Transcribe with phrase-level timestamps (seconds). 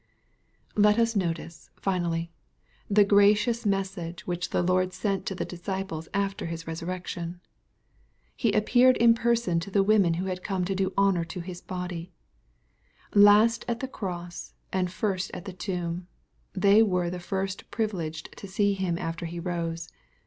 [0.73, 2.31] 407 Lot us notice, finally,
[2.89, 7.39] the gracious message which the Lord sent to the disciples after His resurrection.
[8.35, 11.61] He appeared in person to the women who had come to do honor to His*
[11.61, 12.11] body.
[13.13, 16.07] Last at the cross and first at the tomb,
[16.53, 19.87] they were the first privileged to see Him after He rose.